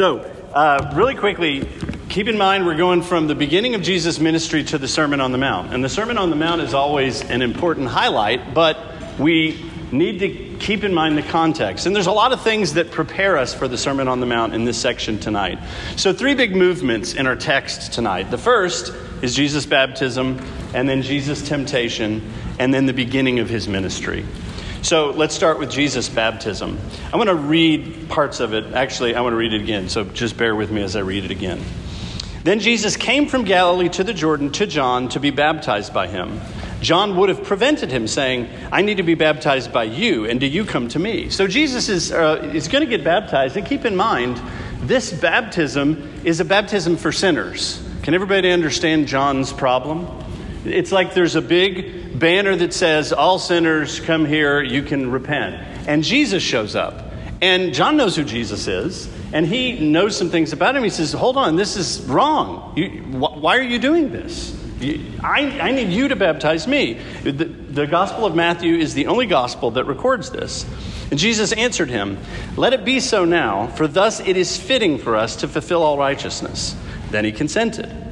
[0.00, 0.20] So,
[0.54, 1.68] uh, really quickly,
[2.08, 5.30] keep in mind we're going from the beginning of Jesus' ministry to the Sermon on
[5.30, 5.74] the Mount.
[5.74, 8.78] And the Sermon on the Mount is always an important highlight, but
[9.18, 11.84] we need to keep in mind the context.
[11.84, 14.54] And there's a lot of things that prepare us for the Sermon on the Mount
[14.54, 15.58] in this section tonight.
[15.96, 18.30] So, three big movements in our text tonight.
[18.30, 20.40] The first is Jesus' baptism,
[20.72, 22.22] and then Jesus' temptation,
[22.58, 24.24] and then the beginning of his ministry.
[24.82, 26.78] So let's start with Jesus' baptism.
[27.12, 28.72] I want to read parts of it.
[28.72, 31.24] Actually, I want to read it again, so just bear with me as I read
[31.24, 31.62] it again.
[32.44, 36.40] Then Jesus came from Galilee to the Jordan to John to be baptized by him.
[36.80, 40.46] John would have prevented him, saying, I need to be baptized by you, and do
[40.46, 41.28] you come to me?
[41.28, 44.40] So Jesus is, uh, is going to get baptized, and keep in mind,
[44.80, 47.86] this baptism is a baptism for sinners.
[48.02, 50.08] Can everybody understand John's problem?
[50.64, 55.66] It's like there's a big banner that says, All sinners come here, you can repent.
[55.88, 57.06] And Jesus shows up.
[57.42, 60.82] And John knows who Jesus is, and he knows some things about him.
[60.82, 62.74] He says, Hold on, this is wrong.
[62.76, 64.56] You, wh- why are you doing this?
[65.22, 66.98] I, I, need you to baptize me.
[67.22, 70.64] The, the Gospel of Matthew is the only gospel that records this.
[71.10, 72.18] And Jesus answered him,
[72.56, 75.98] Let it be so now, for thus it is fitting for us to fulfill all
[75.98, 76.74] righteousness.
[77.10, 78.09] Then he consented.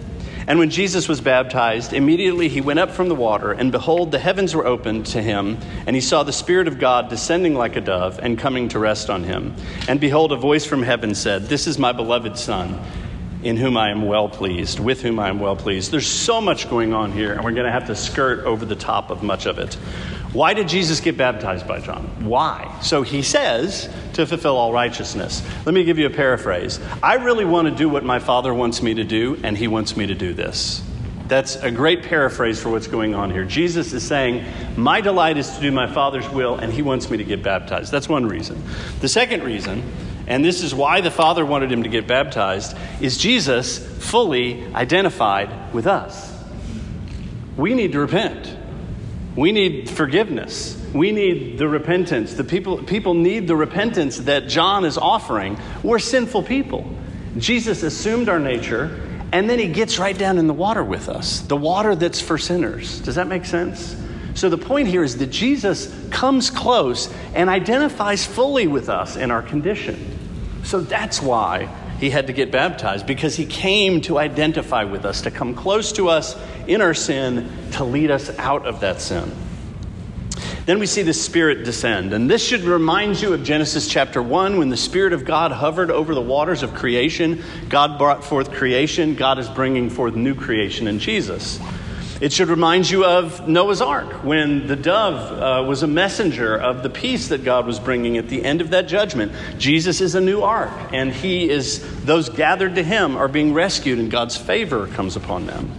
[0.48, 4.18] And when Jesus was baptized, immediately he went up from the water, and behold, the
[4.18, 7.82] heavens were opened to him, and he saw the Spirit of God descending like a
[7.82, 9.54] dove and coming to rest on him.
[9.88, 12.80] And behold, a voice from heaven said, This is my beloved Son
[13.48, 15.90] in whom I am well pleased, with whom I am well pleased.
[15.90, 18.76] There's so much going on here, and we're going to have to skirt over the
[18.76, 19.74] top of much of it.
[20.34, 22.04] Why did Jesus get baptized by John?
[22.26, 22.78] Why?
[22.82, 25.42] So he says, to fulfill all righteousness.
[25.64, 26.78] Let me give you a paraphrase.
[27.02, 29.96] I really want to do what my Father wants me to do, and he wants
[29.96, 30.82] me to do this.
[31.28, 33.44] That's a great paraphrase for what's going on here.
[33.44, 34.44] Jesus is saying,
[34.76, 37.92] My delight is to do my Father's will, and he wants me to get baptized.
[37.92, 38.62] That's one reason.
[39.00, 39.82] The second reason
[40.28, 45.72] and this is why the Father wanted him to get baptized, is Jesus fully identified
[45.72, 46.32] with us.
[47.56, 48.54] We need to repent.
[49.34, 50.76] We need forgiveness.
[50.92, 52.34] We need the repentance.
[52.34, 55.58] The people, people need the repentance that John is offering.
[55.82, 56.94] We're sinful people.
[57.38, 59.00] Jesus assumed our nature,
[59.32, 62.36] and then he gets right down in the water with us the water that's for
[62.36, 63.00] sinners.
[63.00, 63.96] Does that make sense?
[64.34, 69.30] So the point here is that Jesus comes close and identifies fully with us in
[69.30, 70.17] our condition.
[70.68, 71.64] So that's why
[71.98, 75.92] he had to get baptized, because he came to identify with us, to come close
[75.92, 76.36] to us
[76.66, 79.34] in our sin, to lead us out of that sin.
[80.66, 82.12] Then we see the Spirit descend.
[82.12, 85.90] And this should remind you of Genesis chapter 1 when the Spirit of God hovered
[85.90, 87.42] over the waters of creation.
[87.70, 89.14] God brought forth creation.
[89.14, 91.58] God is bringing forth new creation in Jesus.
[92.20, 96.82] It should remind you of Noah's Ark when the dove uh, was a messenger of
[96.82, 99.30] the peace that God was bringing at the end of that judgment.
[99.56, 104.00] Jesus is a new ark, and he is, those gathered to him are being rescued,
[104.00, 105.70] and God's favor comes upon them.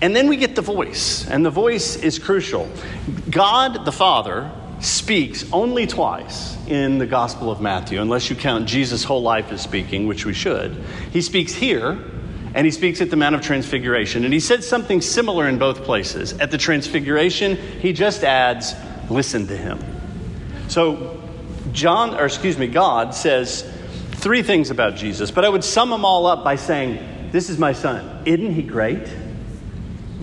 [0.00, 2.66] And then we get the voice, and the voice is crucial.
[3.28, 4.50] God the Father
[4.80, 9.60] speaks only twice in the Gospel of Matthew, unless you count Jesus' whole life as
[9.60, 10.82] speaking, which we should.
[11.12, 11.98] He speaks here
[12.54, 14.24] and he speaks at the Mount of Transfiguration.
[14.24, 16.32] And he said something similar in both places.
[16.34, 18.74] At the Transfiguration, he just adds,
[19.10, 19.80] listen to him.
[20.68, 21.20] So,
[21.72, 23.68] John, or excuse me, God says
[24.12, 27.58] three things about Jesus, but I would sum them all up by saying, This is
[27.58, 28.22] my son.
[28.24, 29.06] Isn't he great?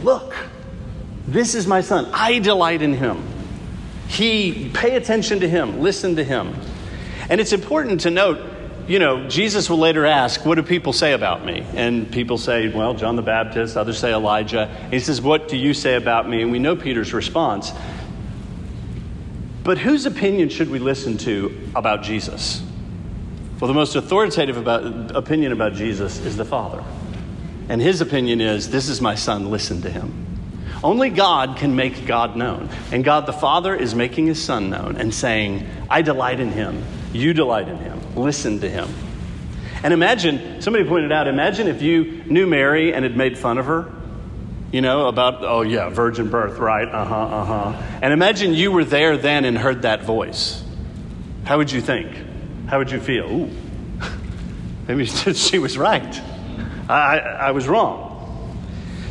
[0.01, 0.33] Look,
[1.27, 2.09] this is my son.
[2.13, 3.27] I delight in him.
[4.07, 6.55] He, pay attention to him, listen to him.
[7.29, 8.50] And it's important to note
[8.91, 11.65] you know, Jesus will later ask, What do people say about me?
[11.75, 14.67] And people say, Well, John the Baptist, others say Elijah.
[14.67, 16.41] And he says, What do you say about me?
[16.41, 17.71] And we know Peter's response.
[19.63, 22.61] But whose opinion should we listen to about Jesus?
[23.61, 26.83] Well, the most authoritative about, opinion about Jesus is the Father.
[27.69, 30.27] And his opinion is, This is my son, listen to him.
[30.83, 32.67] Only God can make God known.
[32.91, 36.83] And God the Father is making his son known and saying, I delight in him.
[37.13, 37.99] You delight in him.
[38.15, 38.89] Listen to him.
[39.83, 43.65] And imagine, somebody pointed out, imagine if you knew Mary and had made fun of
[43.65, 43.91] her,
[44.71, 46.87] you know, about, oh yeah, virgin birth, right?
[46.87, 47.83] Uh huh, uh huh.
[48.01, 50.63] And imagine you were there then and heard that voice.
[51.43, 52.15] How would you think?
[52.67, 53.25] How would you feel?
[53.25, 53.49] Ooh,
[54.87, 56.21] maybe she was right.
[56.87, 58.09] I, I was wrong.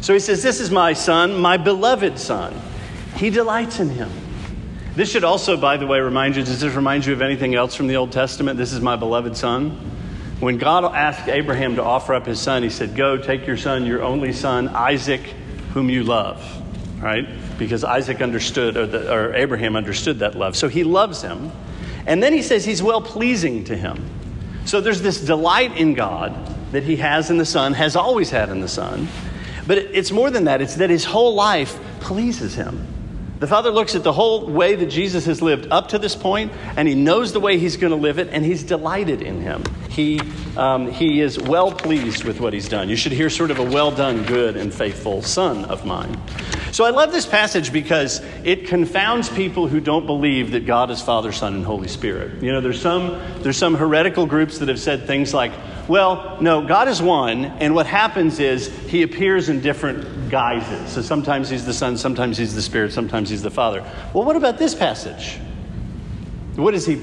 [0.01, 2.55] So he says, This is my son, my beloved son.
[3.17, 4.11] He delights in him.
[4.97, 7.75] This should also, by the way, remind you does this remind you of anything else
[7.75, 8.59] from the Old Testament?
[8.59, 9.71] This is my beloved son.
[10.41, 13.87] When God asked Abraham to offer up his son, he said, Go, take your son,
[13.87, 15.21] your only son, Isaac,
[15.75, 16.43] whom you love.
[16.99, 17.29] Right?
[17.59, 20.57] Because Isaac understood, or, the, or Abraham understood that love.
[20.57, 21.53] So he loves him.
[22.07, 24.03] And then he says he's well pleasing to him.
[24.65, 26.35] So there's this delight in God
[26.73, 29.09] that he has in the Son, has always had in the Son.
[29.67, 32.87] But it's more than that, it's that his whole life pleases him.
[33.41, 36.53] The Father looks at the whole way that Jesus has lived up to this point,
[36.77, 39.65] and He knows the way He's going to live it, and He's delighted in Him.
[39.89, 40.21] He,
[40.59, 42.91] um, he is well pleased with what He's done.
[42.91, 46.21] You should hear sort of a well done, good, and faithful Son of mine.
[46.71, 51.01] So I love this passage because it confounds people who don't believe that God is
[51.01, 52.43] Father, Son, and Holy Spirit.
[52.43, 55.53] You know, there's some, there's some heretical groups that have said things like,
[55.89, 60.93] well, no, God is one, and what happens is he appears in different guises.
[60.93, 63.83] So sometimes he's the Son, sometimes he's the Spirit, sometimes he's the Father.
[64.13, 65.39] Well, what about this passage?
[66.57, 67.01] What is he?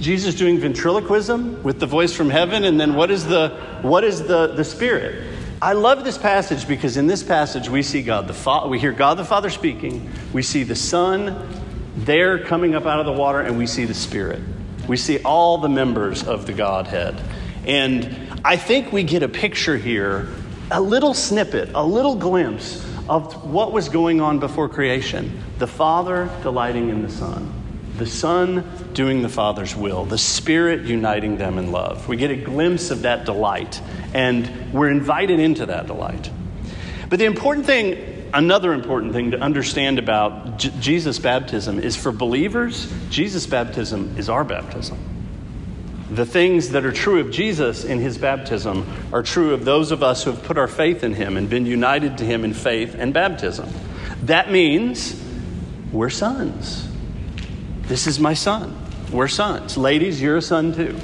[0.00, 3.50] Jesus doing ventriloquism with the voice from heaven, and then what is the
[3.82, 5.28] what is the, the Spirit?
[5.62, 8.90] I love this passage because in this passage we see God the Father, we hear
[8.90, 11.48] God the Father speaking, we see the Son
[11.96, 14.40] there coming up out of the water, and we see the Spirit.
[14.88, 17.20] We see all the members of the Godhead.
[17.64, 20.28] And I think we get a picture here,
[20.70, 25.42] a little snippet, a little glimpse of what was going on before creation.
[25.58, 27.52] The Father delighting in the Son,
[27.98, 28.64] the Son
[28.94, 32.08] doing the Father's will, the Spirit uniting them in love.
[32.08, 33.80] We get a glimpse of that delight,
[34.14, 36.30] and we're invited into that delight.
[37.08, 42.12] But the important thing, another important thing to understand about J- Jesus' baptism is for
[42.12, 44.98] believers, Jesus' baptism is our baptism.
[46.12, 50.02] The things that are true of Jesus in his baptism are true of those of
[50.02, 52.94] us who have put our faith in him and been united to him in faith
[52.98, 53.70] and baptism.
[54.24, 55.18] That means
[55.90, 56.86] we're sons.
[57.82, 58.76] This is my son.
[59.10, 59.78] We're sons.
[59.78, 60.98] Ladies, you're a son too.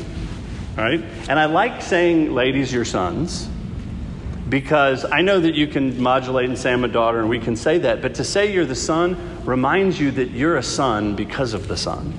[0.76, 1.02] Right?
[1.28, 3.48] And I like saying, ladies, you're sons,
[4.48, 7.56] because I know that you can modulate and say, I'm a daughter, and we can
[7.56, 9.16] say that, but to say you're the son
[9.46, 12.12] reminds you that you're a son because of the son.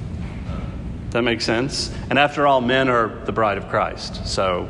[1.11, 1.93] That makes sense?
[2.09, 4.27] And after all, men are the bride of Christ.
[4.27, 4.69] So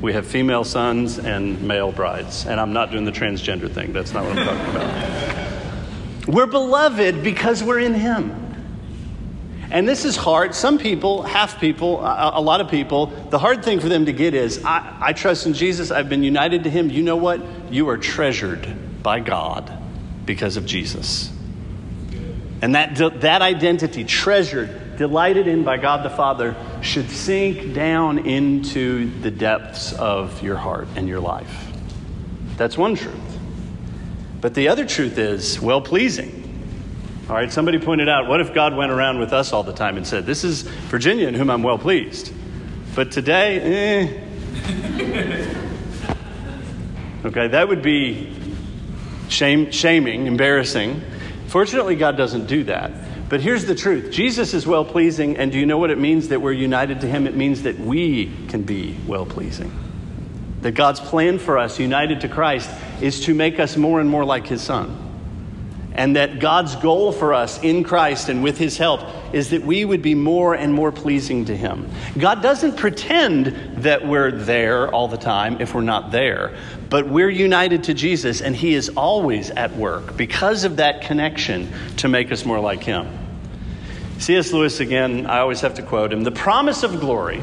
[0.00, 2.46] we have female sons and male brides.
[2.46, 3.92] And I'm not doing the transgender thing.
[3.92, 6.28] That's not what I'm talking about.
[6.28, 8.44] We're beloved because we're in Him.
[9.70, 10.54] And this is hard.
[10.54, 14.34] Some people, half people, a, lot of people, the hard thing for them to get
[14.34, 15.90] is I, I trust in Jesus.
[15.90, 16.90] I've been united to Him.
[16.90, 17.40] You know what?
[17.70, 19.70] You are treasured by God
[20.24, 21.30] because of Jesus.
[22.62, 29.08] And that, that identity, treasured, delighted in by God the Father, should sink down into
[29.20, 31.72] the depths of your heart and your life.
[32.56, 33.14] That's one truth.
[34.40, 36.44] But the other truth is well pleasing.
[37.28, 39.96] All right, somebody pointed out, what if God went around with us all the time
[39.96, 42.32] and said, This is Virginia in whom I'm well pleased?
[42.94, 44.24] But today, eh.
[47.24, 48.34] okay, that would be
[49.28, 51.02] shame, shaming, embarrassing.
[51.46, 53.07] Fortunately, God doesn't do that.
[53.28, 56.28] But here's the truth Jesus is well pleasing, and do you know what it means
[56.28, 57.26] that we're united to Him?
[57.26, 59.72] It means that we can be well pleasing.
[60.62, 62.70] That God's plan for us, united to Christ,
[63.00, 65.04] is to make us more and more like His Son.
[65.92, 69.02] And that God's goal for us in Christ and with His help
[69.34, 71.90] is that we would be more and more pleasing to Him.
[72.16, 73.46] God doesn't pretend
[73.82, 76.56] that we're there all the time if we're not there,
[76.88, 81.68] but we're united to Jesus and He is always at work because of that connection
[81.96, 83.17] to make us more like Him.
[84.18, 84.52] C.S.
[84.52, 87.42] Lewis, again, I always have to quote him the promise of glory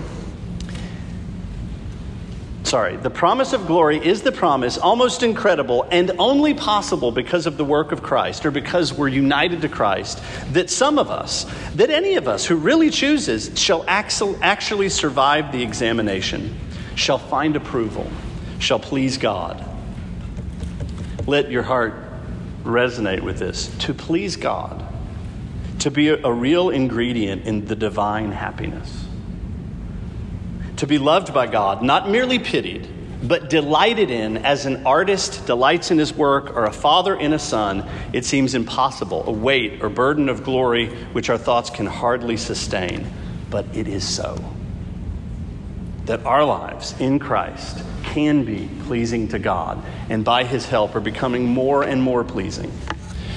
[2.76, 7.56] sorry, the promise of glory is the promise, almost incredible, and only possible because of
[7.56, 11.90] the work of Christ, or because we're united to Christ, that some of us, that
[11.90, 16.54] any of us who really chooses, shall actually survive the examination,
[16.96, 18.12] shall find approval,
[18.60, 19.64] shall please God.
[21.28, 21.94] Let your heart
[22.66, 23.74] resonate with this.
[23.86, 24.85] To please God,
[25.86, 29.06] to be a real ingredient in the divine happiness
[30.78, 32.88] to be loved by God, not merely pitied,
[33.22, 37.40] but delighted in as an artist delights in his work or a father in a
[37.40, 42.36] son, it seems impossible, a weight or burden of glory which our thoughts can hardly
[42.36, 43.08] sustain.
[43.52, 44.44] But it is so.
[46.06, 51.00] That our lives in Christ can be pleasing to God, and by his help are
[51.00, 52.72] becoming more and more pleasing.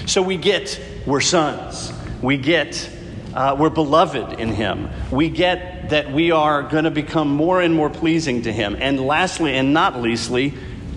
[0.07, 1.93] So we get, we're sons.
[2.23, 2.91] We get,
[3.35, 4.91] uh, we're beloved in him.
[5.11, 8.77] We get that we are going to become more and more pleasing to Him.
[8.79, 10.55] And lastly, and not leastly,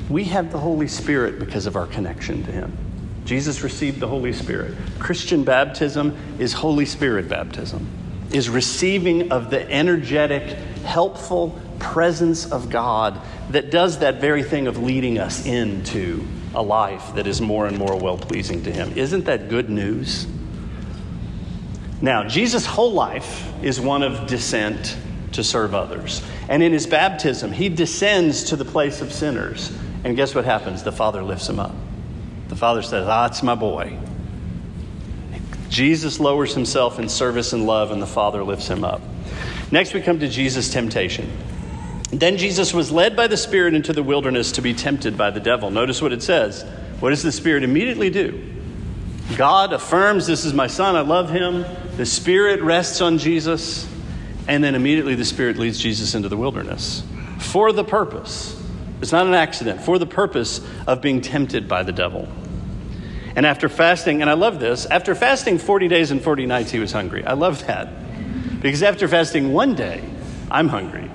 [0.09, 2.77] we have the Holy Spirit because of our connection to Him.
[3.25, 4.75] Jesus received the Holy Spirit.
[4.99, 7.87] Christian baptism is Holy Spirit baptism,
[8.31, 10.43] is receiving of the energetic,
[10.83, 13.19] helpful presence of God
[13.51, 17.77] that does that very thing of leading us into a life that is more and
[17.77, 18.91] more well pleasing to Him.
[18.97, 20.27] Isn't that good news?
[22.01, 24.97] Now, Jesus' whole life is one of descent
[25.33, 26.21] to serve others.
[26.49, 29.71] And in his baptism, he descends to the place of sinners.
[30.03, 30.83] And guess what happens?
[30.83, 31.75] The Father lifts him up.
[32.47, 33.97] The Father says, Ah, it's my boy.
[35.69, 39.01] Jesus lowers himself in service and love, and the Father lifts him up.
[39.71, 41.31] Next, we come to Jesus' temptation.
[42.11, 45.39] Then Jesus was led by the Spirit into the wilderness to be tempted by the
[45.39, 45.71] devil.
[45.71, 46.63] Notice what it says.
[46.99, 48.53] What does the Spirit immediately do?
[49.37, 51.63] God affirms, This is my Son, I love him.
[52.01, 53.87] The Spirit rests on Jesus,
[54.47, 57.03] and then immediately the Spirit leads Jesus into the wilderness
[57.37, 58.59] for the purpose.
[59.03, 62.27] It's not an accident, for the purpose of being tempted by the devil.
[63.35, 66.79] And after fasting, and I love this, after fasting 40 days and 40 nights, he
[66.79, 67.23] was hungry.
[67.23, 67.93] I love that.
[68.63, 70.03] Because after fasting one day,
[70.49, 71.07] I'm hungry.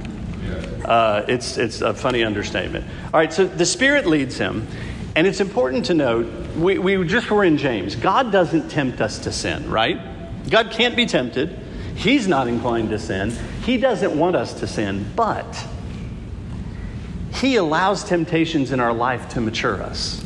[0.85, 2.87] Uh, it's, it's a funny understatement.
[3.07, 4.65] All right, so the Spirit leads him.
[5.17, 7.97] And it's important to note, we, we just were in James.
[7.97, 10.15] God doesn't tempt us to sin, right?
[10.51, 11.59] God can't be tempted.
[11.95, 13.33] He's not inclined to sin.
[13.65, 15.67] He doesn't want us to sin, but
[17.35, 20.23] He allows temptations in our life to mature us.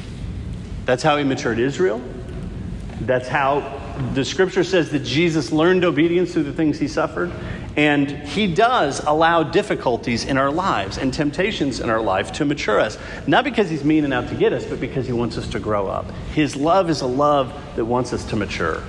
[0.85, 2.03] That's how he matured Israel.
[3.03, 3.81] That's how
[4.15, 7.31] the scripture says that Jesus learned obedience through the things he suffered.
[7.77, 12.81] And he does allow difficulties in our lives and temptations in our life to mature
[12.81, 12.99] us.
[13.29, 15.61] Not because he's mean and out to get us, but because he wants us to
[15.61, 16.11] grow up.
[16.35, 18.83] His love is a love that wants us to mature.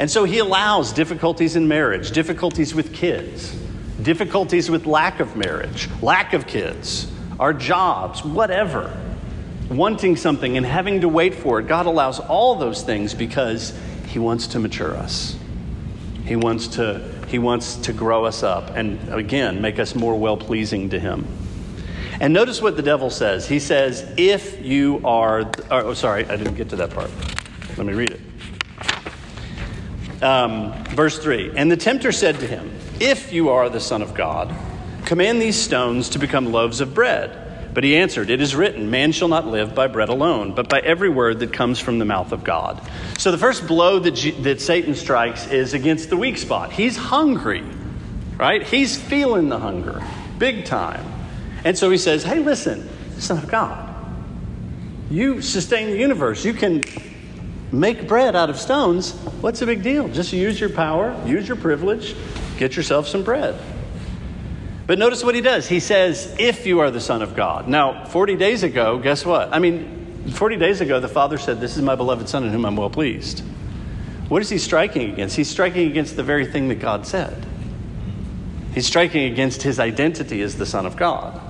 [0.00, 3.56] And so he allows difficulties in marriage, difficulties with kids,
[4.02, 8.96] difficulties with lack of marriage, lack of kids, our jobs, whatever
[9.70, 11.66] wanting something and having to wait for it.
[11.66, 13.76] God allows all those things because
[14.08, 15.36] He wants to mature us.
[16.24, 20.36] He wants to, he wants to grow us up and, again, make us more well
[20.36, 21.26] pleasing to Him.
[22.20, 23.48] And notice what the devil says.
[23.48, 27.10] He says, If you are, oh, sorry, I didn't get to that part.
[27.76, 28.20] Let me read it.
[30.24, 34.14] Um, verse 3 And the tempter said to him, If you are the Son of
[34.14, 34.54] God,
[35.04, 37.42] command these stones to become loaves of bread.
[37.74, 40.80] But he answered, It is written, Man shall not live by bread alone, but by
[40.80, 42.80] every word that comes from the mouth of God.
[43.18, 46.72] So the first blow that, G- that Satan strikes is against the weak spot.
[46.72, 47.64] He's hungry,
[48.38, 48.62] right?
[48.62, 50.02] He's feeling the hunger,
[50.38, 51.04] big time.
[51.64, 52.88] And so he says, Hey, listen,
[53.18, 53.94] Son of God,
[55.10, 56.46] you sustain the universe.
[56.46, 56.80] You can
[57.80, 59.12] make bread out of stones.
[59.40, 60.08] What's the big deal?
[60.08, 62.14] Just use your power, use your privilege,
[62.58, 63.60] get yourself some bread.
[64.86, 65.66] But notice what he does.
[65.66, 67.68] He says, If you are the Son of God.
[67.68, 69.52] Now, 40 days ago, guess what?
[69.52, 72.64] I mean, 40 days ago, the Father said, This is my beloved Son in whom
[72.66, 73.42] I'm well pleased.
[74.28, 75.36] What is he striking against?
[75.36, 77.46] He's striking against the very thing that God said.
[78.74, 81.40] He's striking against his identity as the Son of God.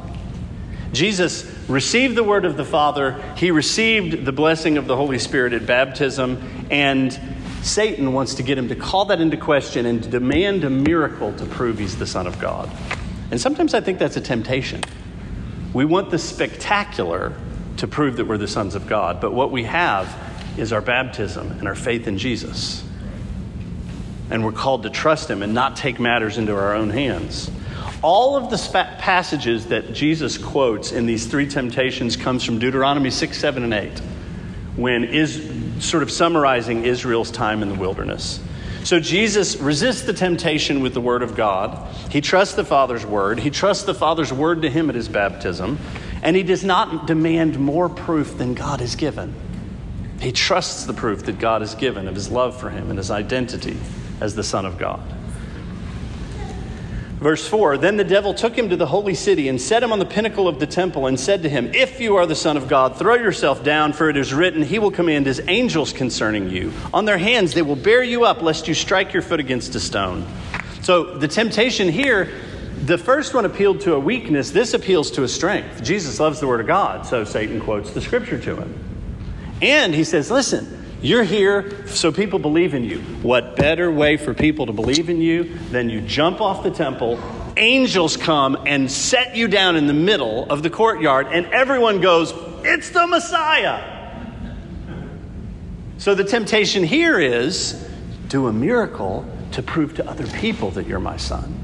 [0.92, 5.52] Jesus received the word of the Father, he received the blessing of the Holy Spirit
[5.52, 7.18] at baptism, and
[7.62, 11.46] Satan wants to get him to call that into question and demand a miracle to
[11.46, 12.70] prove he's the Son of God.
[13.30, 14.82] And sometimes I think that's a temptation.
[15.72, 17.32] We want the spectacular
[17.78, 20.14] to prove that we're the sons of God, but what we have
[20.56, 22.84] is our baptism and our faith in Jesus.
[24.30, 27.50] And we're called to trust Him and not take matters into our own hands.
[28.04, 33.08] All of the spa- passages that Jesus quotes in these three temptations comes from Deuteronomy
[33.08, 33.98] 6, 7, and 8,
[34.76, 38.40] when is sort of summarizing Israel's time in the wilderness.
[38.82, 41.90] So Jesus resists the temptation with the word of God.
[42.10, 43.38] He trusts the Father's word.
[43.38, 45.78] He trusts the Father's word to him at his baptism.
[46.22, 49.34] And he does not demand more proof than God has given.
[50.20, 53.10] He trusts the proof that God has given of his love for him and his
[53.10, 53.78] identity
[54.20, 55.00] as the Son of God.
[57.24, 59.98] Verse 4 Then the devil took him to the holy city and set him on
[59.98, 62.68] the pinnacle of the temple and said to him, If you are the Son of
[62.68, 66.70] God, throw yourself down, for it is written, He will command His angels concerning you.
[66.92, 69.80] On their hands they will bear you up, lest you strike your foot against a
[69.80, 70.26] stone.
[70.82, 72.28] So the temptation here,
[72.84, 75.82] the first one appealed to a weakness, this appeals to a strength.
[75.82, 78.84] Jesus loves the Word of God, so Satan quotes the scripture to him.
[79.62, 82.98] And he says, Listen, you're here so people believe in you.
[83.22, 87.20] What better way for people to believe in you than you jump off the temple,
[87.58, 92.32] angels come and set you down in the middle of the courtyard, and everyone goes,
[92.64, 93.90] It's the Messiah.
[95.98, 97.86] So the temptation here is
[98.28, 101.63] do a miracle to prove to other people that you're my son.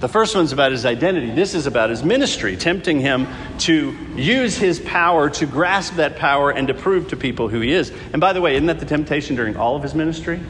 [0.00, 1.30] The first one's about his identity.
[1.30, 3.28] This is about his ministry, tempting him
[3.58, 7.72] to use his power, to grasp that power, and to prove to people who he
[7.72, 7.92] is.
[8.12, 10.40] And by the way, isn't that the temptation during all of his ministry?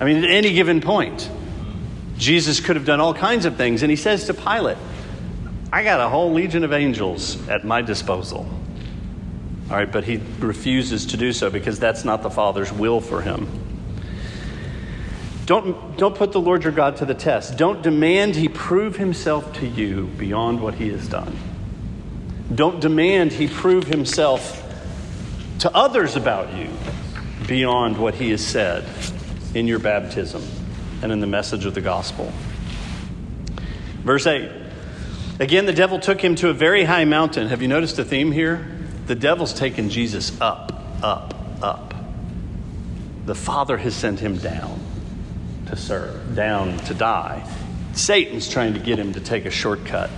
[0.00, 1.28] I mean, at any given point,
[2.18, 3.82] Jesus could have done all kinds of things.
[3.82, 4.78] And he says to Pilate,
[5.72, 8.48] I got a whole legion of angels at my disposal.
[9.68, 13.20] All right, but he refuses to do so because that's not the Father's will for
[13.20, 13.48] him.
[15.46, 17.56] Don't, don't put the Lord your God to the test.
[17.56, 21.38] Don't demand he prove himself to you beyond what he has done.
[22.52, 24.62] Don't demand he prove himself
[25.60, 26.68] to others about you
[27.46, 28.84] beyond what he has said
[29.54, 30.42] in your baptism
[31.02, 32.32] and in the message of the gospel.
[34.02, 34.50] Verse 8
[35.38, 37.48] Again, the devil took him to a very high mountain.
[37.48, 38.66] Have you noticed a theme here?
[39.06, 41.94] The devil's taken Jesus up, up, up.
[43.26, 44.85] The Father has sent him down
[45.66, 47.46] to serve, down to die.
[47.92, 50.10] Satan's trying to get him to take a shortcut.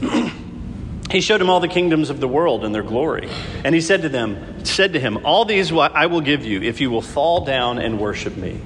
[1.10, 3.28] he showed him all the kingdoms of the world and their glory.
[3.64, 6.80] And he said to them, said to him, All these I will give you if
[6.80, 8.60] you will fall down and worship me.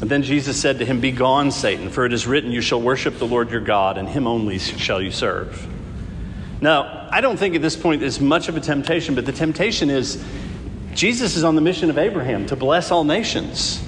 [0.00, 2.80] And then Jesus said to him, Be gone, Satan, for it is written, You shall
[2.80, 5.66] worship the Lord your God, and him only shall you serve.
[6.60, 9.90] Now, I don't think at this point there's much of a temptation, but the temptation
[9.90, 10.22] is
[10.94, 13.82] Jesus is on the mission of Abraham to bless all nations,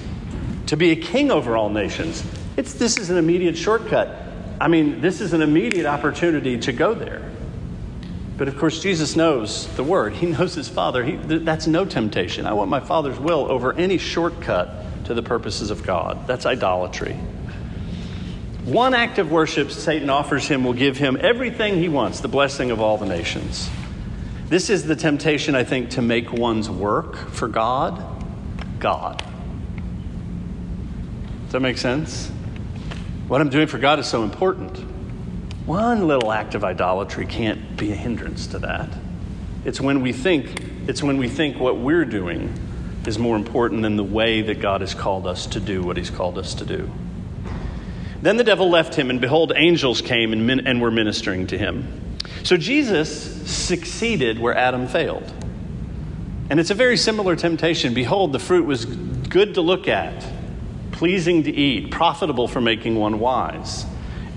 [0.67, 2.23] to be a king over all nations.
[2.57, 4.23] It's, this is an immediate shortcut.
[4.59, 7.31] I mean, this is an immediate opportunity to go there.
[8.37, 10.13] But of course, Jesus knows the word.
[10.13, 11.03] He knows his Father.
[11.03, 12.45] He, that's no temptation.
[12.45, 16.27] I want my Father's will over any shortcut to the purposes of God.
[16.27, 17.13] That's idolatry.
[18.65, 22.69] One act of worship Satan offers him will give him everything he wants, the blessing
[22.69, 23.69] of all the nations.
[24.49, 28.17] This is the temptation, I think, to make one's work for God
[28.79, 29.23] God.
[31.43, 32.29] Does that make sense?
[33.27, 34.77] What I'm doing for God is so important.
[35.65, 38.89] One little act of idolatry can't be a hindrance to that.
[39.65, 42.53] It's when we think it's when we think what we're doing
[43.05, 46.09] is more important than the way that God has called us to do what He's
[46.09, 46.89] called us to do.
[48.21, 51.57] Then the devil left him, and behold, angels came and, min- and were ministering to
[51.57, 52.06] him.
[52.47, 53.11] So Jesus
[53.51, 55.29] succeeded where Adam failed.
[56.49, 57.93] And it's a very similar temptation.
[57.93, 60.25] Behold, the fruit was good to look at,
[60.93, 63.85] pleasing to eat, profitable for making one wise.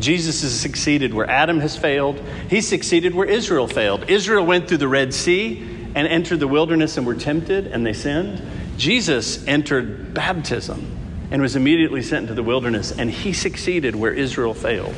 [0.01, 2.19] Jesus has succeeded where Adam has failed.
[2.49, 4.11] He succeeded where Israel failed.
[4.11, 5.61] Israel went through the Red Sea
[5.95, 8.43] and entered the wilderness and were tempted and they sinned.
[8.77, 10.85] Jesus entered baptism
[11.31, 14.97] and was immediately sent into the wilderness, and he succeeded where Israel failed.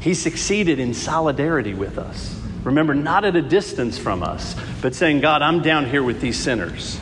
[0.00, 2.40] He succeeded in solidarity with us.
[2.64, 6.38] Remember, not at a distance from us, but saying, God, I'm down here with these
[6.38, 6.98] sinners.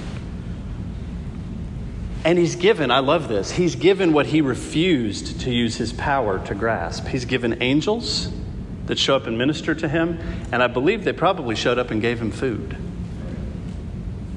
[2.25, 6.45] And he's given, I love this, he's given what he refused to use his power
[6.47, 7.07] to grasp.
[7.07, 8.31] He's given angels
[8.87, 10.19] that show up and minister to him,
[10.51, 12.77] and I believe they probably showed up and gave him food.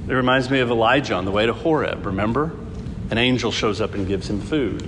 [0.07, 2.51] It reminds me of Elijah on the way to Horeb, remember?
[3.09, 4.87] An angel shows up and gives him food.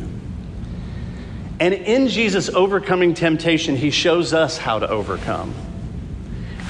[1.63, 5.56] And in Jesus overcoming temptation, he shows us how to overcome.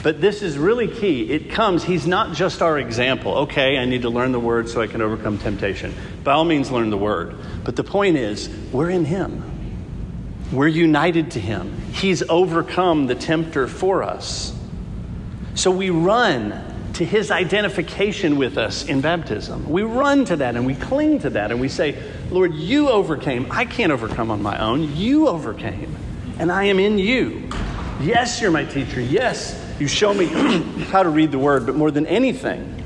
[0.04, 1.32] But this is really key.
[1.32, 3.34] It comes, he's not just our example.
[3.40, 5.96] Okay, I need to learn the word so I can overcome temptation.
[6.24, 7.36] By all means, learn the word.
[7.64, 9.42] But the point is, we're in him.
[10.52, 11.76] We're united to him.
[11.94, 14.56] He's overcome the tempter for us.
[15.56, 16.52] So we run
[16.94, 19.68] to his identification with us in baptism.
[19.68, 23.48] We run to that and we cling to that and we say, Lord, you overcame.
[23.52, 24.96] I can't overcome on my own.
[24.96, 25.96] You overcame,
[26.40, 27.50] and I am in you.
[28.00, 29.02] Yes, you're my teacher.
[29.02, 30.26] Yes, you show me
[30.92, 32.84] how to read the word, but more than anything,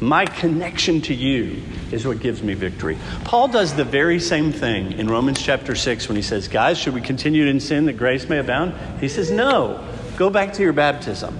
[0.00, 2.98] my connection to you is what gives me victory.
[3.24, 6.94] Paul does the very same thing in Romans chapter 6 when he says, Guys, should
[6.94, 8.74] we continue in sin that grace may abound?
[9.00, 11.38] He says, No, go back to your baptism.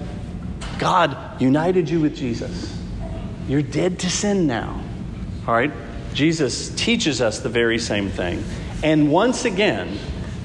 [0.79, 2.77] God united you with Jesus.
[3.47, 4.81] You're dead to sin now.
[5.47, 5.71] All right?
[6.13, 8.43] Jesus teaches us the very same thing.
[8.83, 9.97] And once again,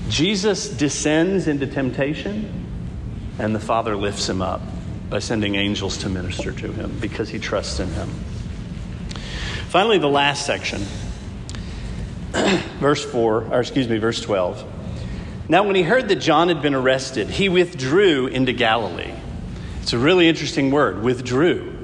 [0.09, 2.67] Jesus descends into temptation,
[3.39, 4.63] and the Father lifts him up
[5.11, 8.09] by sending angels to minister to him because he trusts in him.
[9.69, 10.81] Finally, the last section,
[12.81, 14.65] verse 4, or excuse me, verse 12.
[15.51, 19.18] Now, when he heard that John had been arrested, he withdrew into Galilee.
[19.89, 21.75] It's a really interesting word, withdrew.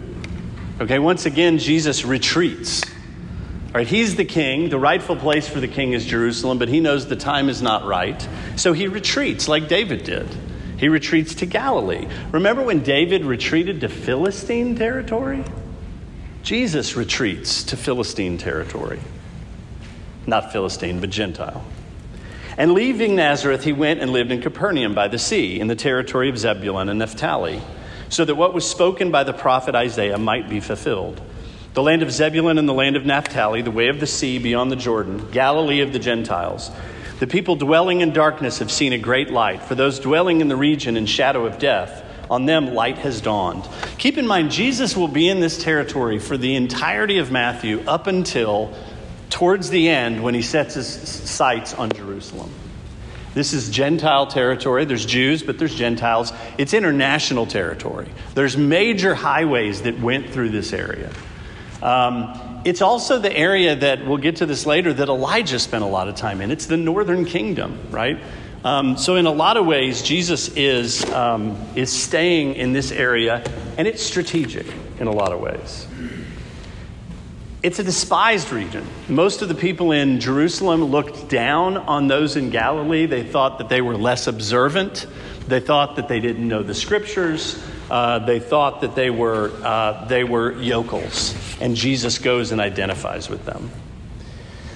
[0.78, 2.82] Okay, once again, Jesus retreats.
[2.84, 4.68] All right, he's the king.
[4.68, 7.86] The rightful place for the king is Jerusalem, but he knows the time is not
[7.86, 8.28] right.
[8.56, 10.28] So he retreats like David did.
[10.76, 12.06] He retreats to Galilee.
[12.30, 15.42] Remember when David retreated to Philistine territory?
[16.42, 19.00] Jesus retreats to Philistine territory.
[20.26, 21.64] Not Philistine, but Gentile.
[22.58, 26.28] And leaving Nazareth, he went and lived in Capernaum by the sea, in the territory
[26.28, 27.62] of Zebulun and Naphtali
[28.14, 31.20] so that what was spoken by the prophet Isaiah might be fulfilled.
[31.74, 34.70] The land of Zebulun and the land of Naphtali, the way of the sea beyond
[34.70, 36.70] the Jordan, Galilee of the Gentiles.
[37.18, 39.64] The people dwelling in darkness have seen a great light.
[39.64, 43.66] For those dwelling in the region in shadow of death, on them light has dawned.
[43.98, 48.06] Keep in mind, Jesus will be in this territory for the entirety of Matthew up
[48.06, 48.72] until
[49.30, 52.52] towards the end when he sets his sights on Jerusalem.
[53.34, 54.84] This is Gentile territory.
[54.84, 56.32] There's Jews, but there's Gentiles.
[56.56, 58.08] It's international territory.
[58.34, 61.10] There's major highways that went through this area.
[61.82, 65.86] Um, it's also the area that, we'll get to this later, that Elijah spent a
[65.86, 66.50] lot of time in.
[66.50, 68.18] It's the northern kingdom, right?
[68.64, 73.44] Um, so, in a lot of ways, Jesus is, um, is staying in this area,
[73.76, 74.66] and it's strategic
[74.98, 75.86] in a lot of ways.
[77.64, 78.86] It's a despised region.
[79.08, 83.06] Most of the people in Jerusalem looked down on those in Galilee.
[83.06, 85.06] They thought that they were less observant.
[85.48, 87.64] They thought that they didn't know the scriptures.
[87.90, 91.34] Uh, they thought that they were, uh, they were yokels.
[91.58, 93.70] And Jesus goes and identifies with them.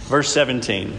[0.05, 0.97] Verse 17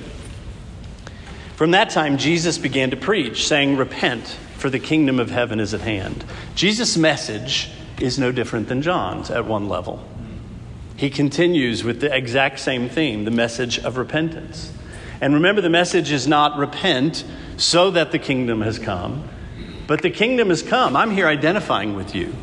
[1.56, 5.73] From that time, Jesus began to preach, saying, Repent, for the kingdom of heaven is
[5.73, 6.23] at hand.
[6.54, 10.08] Jesus' message is no different than John's at one level
[11.00, 14.70] he continues with the exact same theme the message of repentance.
[15.22, 17.24] And remember, the message is not repent
[17.56, 19.24] so that the kingdom has come,
[19.88, 20.98] but the kingdom has come.
[20.98, 22.36] I'm here identifying with you.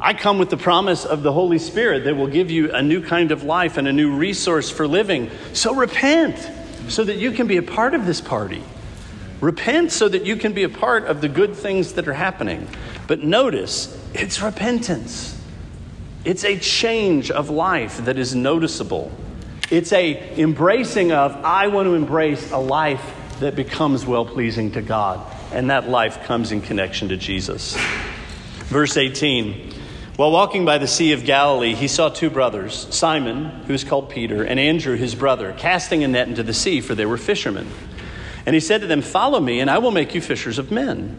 [0.00, 3.02] I come with the promise of the Holy Spirit that will give you a new
[3.02, 5.28] kind of life and a new resource for living.
[5.52, 6.48] So repent
[6.88, 8.62] so that you can be a part of this party.
[9.40, 12.68] Repent so that you can be a part of the good things that are happening.
[13.08, 15.33] But notice, it's repentance.
[16.24, 19.12] It's a change of life that is noticeable.
[19.70, 24.82] It's a embracing of I want to embrace a life that becomes well pleasing to
[24.82, 25.20] God,
[25.52, 27.76] and that life comes in connection to Jesus.
[28.66, 29.72] Verse 18.
[30.16, 34.10] While walking by the Sea of Galilee, he saw two brothers, Simon, who is called
[34.10, 37.68] Peter, and Andrew, his brother, casting a net into the sea, for they were fishermen.
[38.46, 41.18] And he said to them, Follow me, and I will make you fishers of men.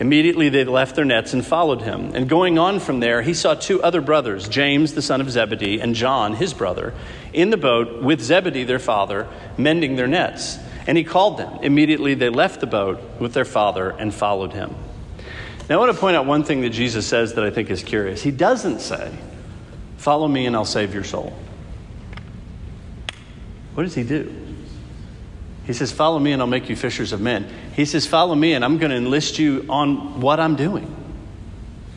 [0.00, 2.14] Immediately they left their nets and followed him.
[2.14, 5.78] And going on from there, he saw two other brothers, James the son of Zebedee
[5.78, 6.94] and John his brother,
[7.34, 10.58] in the boat with Zebedee their father, mending their nets.
[10.86, 11.62] And he called them.
[11.62, 14.74] Immediately they left the boat with their father and followed him.
[15.68, 17.84] Now I want to point out one thing that Jesus says that I think is
[17.84, 18.22] curious.
[18.22, 19.12] He doesn't say,
[19.98, 21.38] Follow me and I'll save your soul.
[23.74, 24.49] What does he do?
[25.70, 27.48] He says, Follow me and I'll make you fishers of men.
[27.76, 30.96] He says, Follow me and I'm going to enlist you on what I'm doing.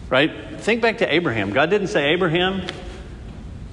[0.09, 0.31] Right?
[0.59, 1.51] Think back to Abraham.
[1.53, 2.67] God didn't say, Abraham,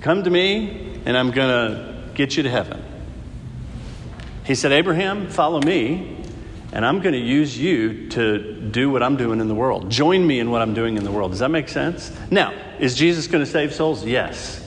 [0.01, 2.83] come to me and I'm going to get you to heaven.
[4.47, 6.25] He said, Abraham, follow me
[6.73, 9.91] and I'm going to use you to do what I'm doing in the world.
[9.91, 11.33] Join me in what I'm doing in the world.
[11.33, 12.11] Does that make sense?
[12.31, 14.03] Now, is Jesus going to save souls?
[14.03, 14.67] Yes.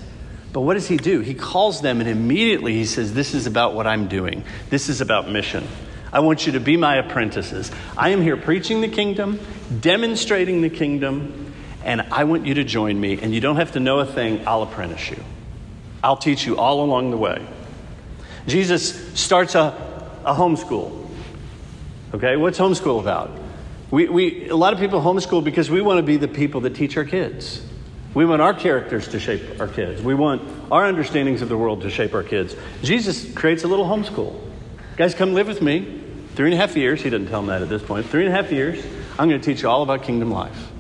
[0.54, 1.22] But what does he do?
[1.22, 4.46] He calls them and immediately he says, This is about what I'm doing.
[4.70, 5.68] This is about mission.
[6.14, 7.72] I want you to be my apprentices.
[7.98, 9.40] I am here preaching the kingdom,
[9.82, 13.20] demonstrating the kingdom, and I want you to join me.
[13.20, 15.24] And you don't have to know a thing, I'll apprentice you.
[16.04, 17.44] I'll teach you all along the way.
[18.46, 19.74] Jesus starts a,
[20.24, 21.10] a homeschool.
[22.14, 23.32] Okay, what's homeschool about?
[23.90, 26.76] We, we, a lot of people homeschool because we want to be the people that
[26.76, 27.60] teach our kids.
[28.14, 30.02] We want our characters to shape our kids.
[30.02, 32.56] We want our understandings of the world to shape our kids.
[32.84, 34.40] Jesus creates a little homeschool.
[34.98, 36.02] Guys, come live with me.
[36.36, 37.02] Three and a half years.
[37.02, 38.06] He doesn't tell them that at this point.
[38.06, 38.84] Three and a half years.
[39.18, 40.72] I'm going to teach you all about kingdom life.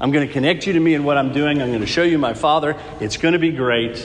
[0.00, 1.62] I'm going to connect you to me and what I'm doing.
[1.62, 2.76] I'm going to show you my Father.
[3.00, 4.04] It's going to be great.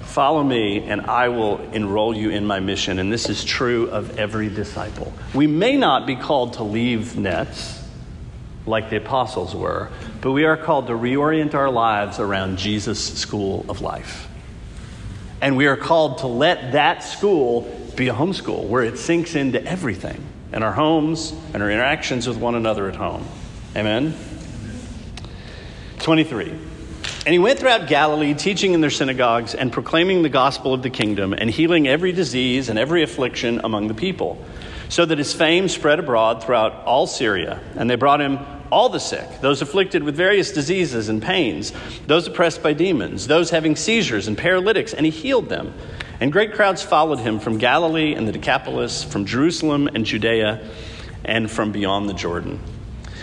[0.00, 2.98] Follow me, and I will enroll you in my mission.
[2.98, 5.12] And this is true of every disciple.
[5.34, 7.83] We may not be called to leave nets
[8.66, 13.66] like the apostles were, but we are called to reorient our lives around Jesus' school
[13.68, 14.28] of life.
[15.40, 17.62] And we are called to let that school
[17.96, 22.38] be a homeschool where it sinks into everything in our homes and our interactions with
[22.38, 23.26] one another at home.
[23.76, 24.14] Amen?
[25.98, 26.48] 23.
[27.26, 30.90] And he went throughout Galilee, teaching in their synagogues and proclaiming the gospel of the
[30.90, 34.42] kingdom and healing every disease and every affliction among the people,
[34.90, 37.60] so that his fame spread abroad throughout all Syria.
[37.76, 38.38] And they brought him
[38.74, 41.72] all the sick, those afflicted with various diseases and pains,
[42.08, 45.72] those oppressed by demons, those having seizures and paralytics, and he healed them.
[46.18, 50.68] And great crowds followed him from Galilee and the Decapolis, from Jerusalem and Judea,
[51.24, 52.58] and from beyond the Jordan.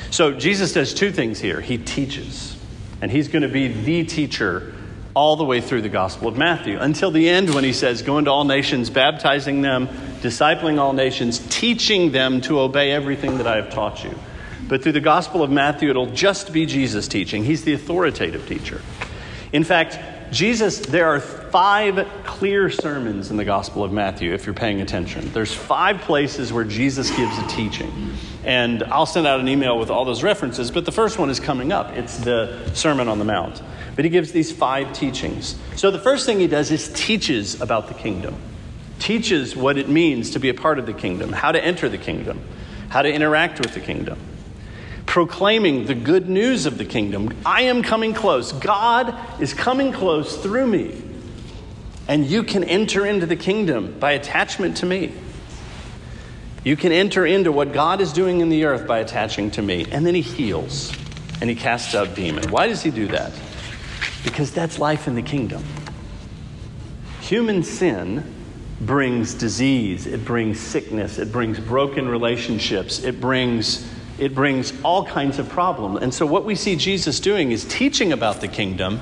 [0.09, 1.59] So Jesus does two things here.
[1.59, 2.57] He teaches,
[3.01, 4.73] and he's going to be the teacher
[5.13, 8.19] all the way through the Gospel of Matthew until the end when he says, Go
[8.19, 9.89] into all nations, baptizing them,
[10.21, 14.17] discipling all nations, teaching them to obey everything that I have taught you.
[14.71, 17.43] But through the Gospel of Matthew, it'll just be Jesus teaching.
[17.43, 18.81] He's the authoritative teacher.
[19.51, 19.99] In fact,
[20.31, 25.29] Jesus, there are five clear sermons in the Gospel of Matthew, if you're paying attention.
[25.33, 28.13] There's five places where Jesus gives a teaching.
[28.45, 31.41] And I'll send out an email with all those references, but the first one is
[31.41, 31.89] coming up.
[31.97, 33.61] It's the Sermon on the Mount.
[33.97, 35.59] But he gives these five teachings.
[35.75, 38.37] So the first thing he does is teaches about the kingdom,
[38.99, 41.97] teaches what it means to be a part of the kingdom, how to enter the
[41.97, 42.39] kingdom,
[42.87, 44.17] how to interact with the kingdom
[45.11, 47.37] proclaiming the good news of the kingdom.
[47.45, 48.53] I am coming close.
[48.53, 51.01] God is coming close through me.
[52.07, 55.11] And you can enter into the kingdom by attachment to me.
[56.63, 59.85] You can enter into what God is doing in the earth by attaching to me.
[59.91, 60.93] And then he heals
[61.41, 62.47] and he casts out demons.
[62.47, 63.33] Why does he do that?
[64.23, 65.61] Because that's life in the kingdom.
[67.19, 68.33] Human sin
[68.79, 73.85] brings disease, it brings sickness, it brings broken relationships, it brings
[74.21, 76.03] it brings all kinds of problems.
[76.03, 79.01] And so, what we see Jesus doing is teaching about the kingdom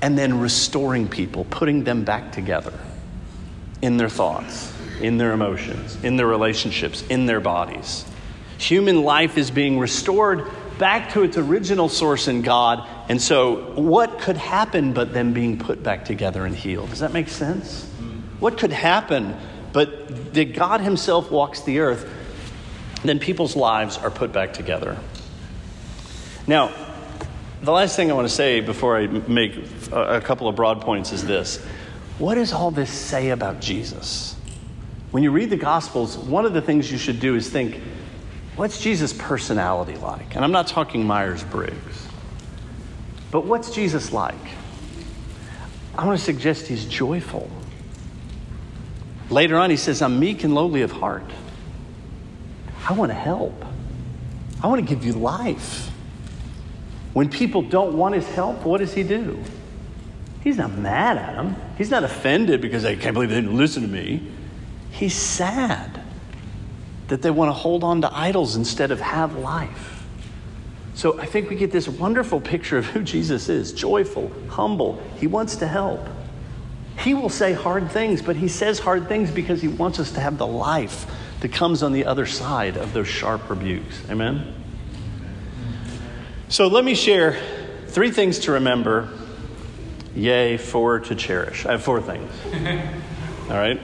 [0.00, 2.72] and then restoring people, putting them back together
[3.82, 8.04] in their thoughts, in their emotions, in their relationships, in their bodies.
[8.58, 10.46] Human life is being restored
[10.78, 12.88] back to its original source in God.
[13.08, 16.90] And so, what could happen but them being put back together and healed?
[16.90, 17.86] Does that make sense?
[18.38, 19.36] What could happen
[19.72, 22.08] but that God Himself walks the earth?
[23.08, 24.98] Then people's lives are put back together.
[26.46, 26.72] Now,
[27.62, 29.54] the last thing I want to say before I make
[29.92, 31.58] a couple of broad points is this
[32.18, 34.34] What does all this say about Jesus?
[35.10, 37.80] When you read the Gospels, one of the things you should do is think,
[38.56, 40.36] what's Jesus' personality like?
[40.36, 42.06] And I'm not talking Myers Briggs,
[43.30, 44.34] but what's Jesus like?
[45.98, 47.50] I want to suggest he's joyful.
[49.28, 51.30] Later on, he says, I'm meek and lowly of heart.
[52.88, 53.64] I want to help.
[54.62, 55.90] I want to give you life.
[57.12, 59.42] When people don't want his help, what does he do?
[60.42, 61.56] He's not mad at them.
[61.76, 64.22] He's not offended because I can't believe they didn't listen to me.
[64.90, 66.00] He's sad
[67.08, 70.04] that they want to hold on to idols instead of have life.
[70.94, 75.02] So I think we get this wonderful picture of who Jesus is joyful, humble.
[75.18, 76.06] He wants to help.
[76.98, 80.20] He will say hard things, but he says hard things because he wants us to
[80.20, 81.06] have the life
[81.40, 84.02] that comes on the other side of those sharp rebukes.
[84.10, 84.54] Amen?
[86.48, 87.38] So let me share
[87.88, 89.08] three things to remember,
[90.14, 91.64] yay, four to cherish.
[91.66, 92.30] I have four things.
[93.50, 93.80] All right?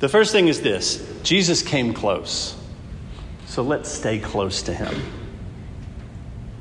[0.00, 2.56] The first thing is this Jesus came close.
[3.46, 4.94] So let's stay close to him.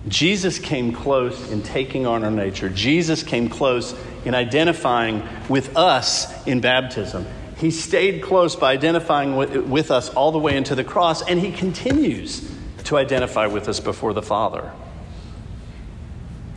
[0.07, 2.69] Jesus came close in taking on our nature.
[2.69, 7.25] Jesus came close in identifying with us in baptism.
[7.57, 11.39] He stayed close by identifying with, with us all the way into the cross, and
[11.39, 12.51] he continues
[12.85, 14.71] to identify with us before the Father.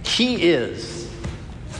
[0.05, 1.09] He is.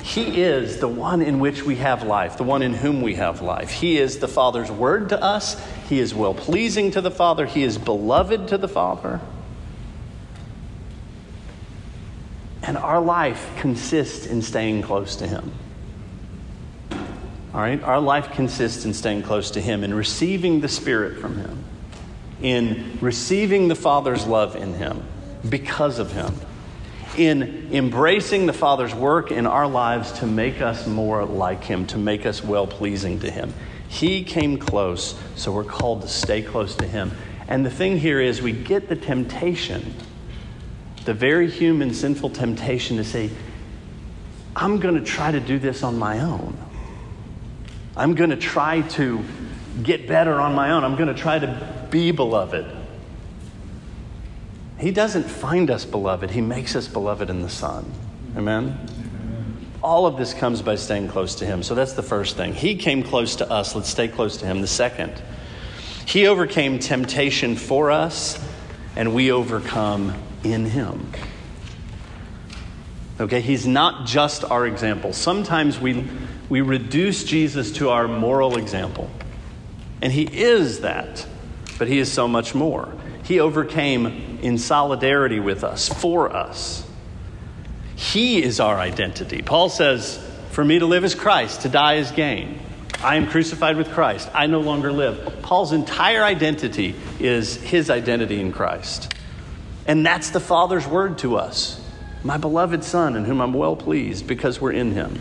[0.03, 3.43] He is the one in which we have life, the one in whom we have
[3.43, 3.71] life.
[3.71, 5.63] He is the Father's word to us.
[5.89, 7.45] He is well pleasing to the Father.
[7.45, 9.21] He is beloved to the Father.
[12.63, 15.53] And our life consists in staying close to Him.
[17.59, 17.83] All right?
[17.83, 21.65] Our life consists in staying close to Him and receiving the Spirit from Him,
[22.41, 25.03] in receiving the Father's love in Him
[25.49, 26.33] because of Him,
[27.17, 31.99] in embracing the Father's work in our lives to make us more like Him, to
[31.99, 33.53] make us well pleasing to Him.
[33.89, 37.11] He came close, so we're called to stay close to Him.
[37.49, 39.95] And the thing here is, we get the temptation,
[41.07, 43.31] the very human, sinful temptation to say,
[44.55, 46.57] I'm going to try to do this on my own.
[47.99, 49.25] I'm going to try to
[49.83, 50.85] get better on my own.
[50.85, 52.65] I'm going to try to be beloved.
[54.79, 57.91] He doesn't find us beloved, He makes us beloved in the Son.
[58.37, 58.79] Amen?
[59.83, 61.65] All of this comes by staying close to Him.
[61.65, 62.55] So that's the first thing.
[62.55, 63.75] He came close to us.
[63.75, 64.61] Let's stay close to Him.
[64.61, 65.21] The second,
[66.07, 68.39] He overcame temptation for us,
[68.95, 71.13] and we overcome in Him.
[73.21, 75.13] Okay, He's not just our example.
[75.13, 76.07] Sometimes we
[76.49, 79.11] we reduce Jesus to our moral example.
[80.01, 81.27] And he is that,
[81.79, 82.93] but he is so much more.
[83.25, 86.87] He overcame in solidarity with us, for us.
[87.97, 89.43] He is our identity.
[89.43, 92.61] Paul says, For me to live is Christ, to die is gain.
[93.03, 94.29] I am crucified with Christ.
[94.33, 95.43] I no longer live.
[95.43, 99.13] Paul's entire identity is his identity in Christ.
[99.87, 101.81] And that's the Father's word to us
[102.25, 105.21] my beloved Son, in whom I'm well pleased because we're in him.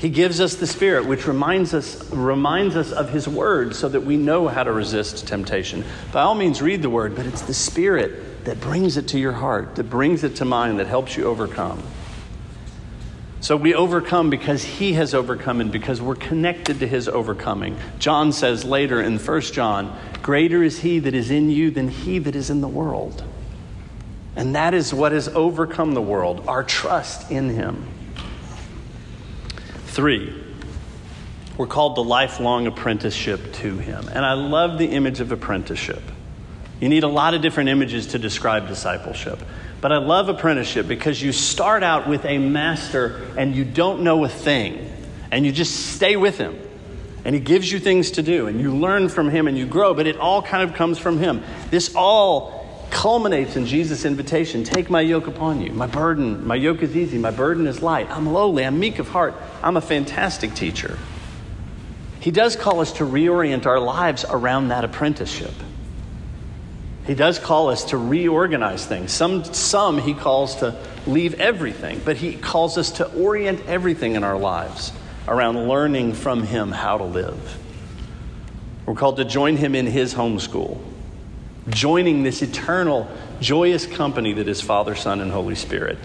[0.00, 4.00] He gives us the Spirit, which reminds us, reminds us of His Word so that
[4.00, 5.84] we know how to resist temptation.
[6.10, 9.32] By all means, read the Word, but it's the Spirit that brings it to your
[9.32, 11.82] heart, that brings it to mind, that helps you overcome.
[13.42, 17.76] So we overcome because he has overcome and because we're connected to his overcoming.
[17.98, 22.18] John says later in 1 John, Greater is he that is in you than he
[22.18, 23.22] that is in the world.
[24.40, 27.86] And that is what has overcome the world, our trust in him.
[29.88, 30.32] Three,
[31.58, 34.08] we're called to lifelong apprenticeship to him.
[34.08, 36.02] And I love the image of apprenticeship.
[36.80, 39.40] You need a lot of different images to describe discipleship.
[39.82, 44.24] But I love apprenticeship because you start out with a master and you don't know
[44.24, 44.90] a thing,
[45.30, 46.58] and you just stay with him.
[47.26, 49.92] And he gives you things to do, and you learn from him and you grow,
[49.92, 51.42] but it all kind of comes from him.
[51.68, 52.59] This all
[52.90, 55.72] culminates in Jesus' invitation Take my yoke upon you.
[55.72, 58.10] My burden, my yoke is easy, my burden is light.
[58.10, 60.98] I'm lowly, I'm meek of heart, I'm a fantastic teacher.
[62.20, 65.54] He does call us to reorient our lives around that apprenticeship.
[67.06, 69.10] He does call us to reorganize things.
[69.10, 70.76] Some, some he calls to
[71.06, 74.92] leave everything, but he calls us to orient everything in our lives
[75.26, 77.58] around learning from him how to live.
[78.84, 80.78] We're called to join him in his homeschool,
[81.70, 83.08] joining this eternal,
[83.40, 85.98] joyous company that is Father, Son, and Holy Spirit.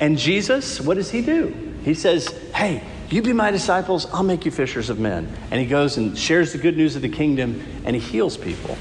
[0.00, 1.48] And Jesus, what does he do?
[1.84, 5.30] He says, Hey, you be my disciples, I'll make you fishers of men.
[5.50, 8.78] And he goes and shares the good news of the kingdom and he heals people.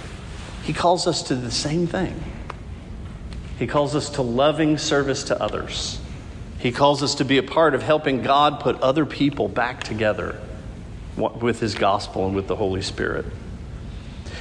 [0.64, 2.24] He calls us to the same thing.
[3.60, 6.00] He calls us to loving service to others.
[6.60, 10.40] He calls us to be a part of helping God put other people back together
[11.18, 13.26] with his gospel and with the Holy Spirit.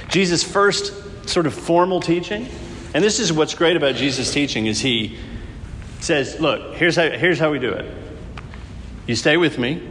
[0.07, 0.93] Jesus' first
[1.25, 2.47] sort of formal teaching,
[2.93, 5.17] and this is what's great about Jesus' teaching, is he
[5.99, 7.89] says, look, here's how, here's how we do it.
[9.07, 9.81] You stay with me,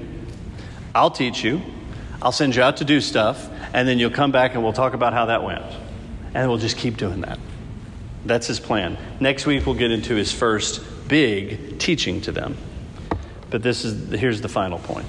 [0.95, 1.63] I'll teach you,
[2.21, 4.95] I'll send you out to do stuff, and then you'll come back and we'll talk
[4.95, 5.65] about how that went.
[6.35, 7.39] And we'll just keep doing that.
[8.25, 8.99] That's his plan.
[9.19, 12.57] Next week, we'll get into his first big teaching to them.
[13.49, 15.09] But this is here's the final point.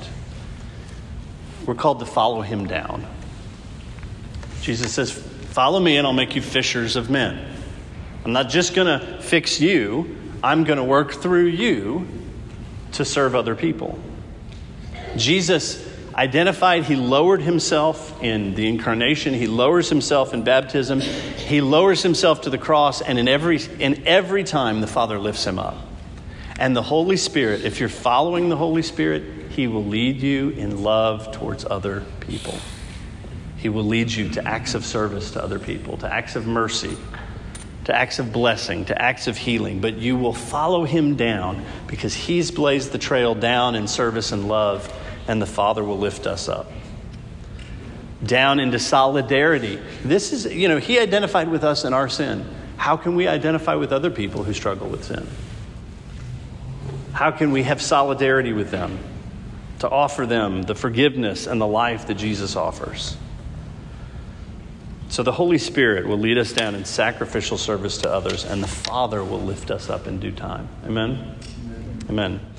[1.66, 3.06] We're called to follow him down.
[4.62, 5.12] Jesus says,
[5.52, 7.46] Follow me, and I'll make you fishers of men.
[8.24, 12.08] I'm not just going to fix you, I'm going to work through you
[12.94, 14.00] to serve other people.
[15.18, 22.04] Jesus identified he lowered himself in the incarnation he lowers himself in baptism he lowers
[22.04, 25.78] himself to the cross and in every in every time the father lifts him up
[26.60, 30.84] and the holy spirit if you're following the holy spirit he will lead you in
[30.84, 32.56] love towards other people
[33.62, 36.98] he will lead you to acts of service to other people to acts of mercy
[37.86, 42.14] to acts of blessing, to acts of healing, but you will follow him down because
[42.14, 44.88] he's blazed the trail down in service and love
[45.28, 46.72] and the Father will lift us up.
[48.24, 49.80] Down into solidarity.
[50.04, 52.46] This is, you know, He identified with us in our sin.
[52.78, 55.28] How can we identify with other people who struggle with sin?
[57.14, 59.00] How can we have solidarity with them
[59.80, 63.18] to offer them the forgiveness and the life that Jesus offers?
[65.12, 68.68] So the Holy Spirit will lead us down in sacrificial service to others, and the
[68.68, 70.70] Father will lift us up in due time.
[70.86, 71.36] Amen?
[71.68, 72.00] Amen.
[72.10, 72.51] Amen.